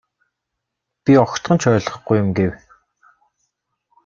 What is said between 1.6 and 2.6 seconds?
ч ойлгохгүй юм гэв.